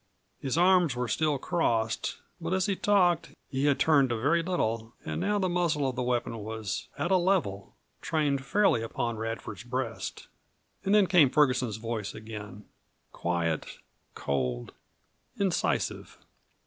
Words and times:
His 0.39 0.57
arms 0.57 0.95
were 0.95 1.07
still 1.07 1.37
crossed, 1.37 2.17
but 2.41 2.53
as 2.55 2.65
he 2.65 2.75
talked 2.75 3.35
he 3.51 3.65
had 3.65 3.77
turned 3.79 4.11
a 4.11 4.19
very 4.19 4.41
little 4.41 4.93
and 5.05 5.21
now 5.21 5.37
the 5.37 5.47
muzzle 5.47 5.87
of 5.87 5.95
the 5.95 6.01
weapon 6.01 6.39
was 6.39 6.87
at 6.97 7.11
a 7.11 7.17
level 7.17 7.75
trained 8.01 8.43
fairly 8.43 8.81
upon 8.81 9.17
Radford's 9.17 9.61
breast. 9.63 10.27
And 10.83 10.95
then 10.95 11.05
came 11.05 11.29
Ferguson's 11.29 11.77
voice 11.77 12.15
again, 12.15 12.65
quiet, 13.13 13.77
cold, 14.15 14.73
incisive. 15.37 16.17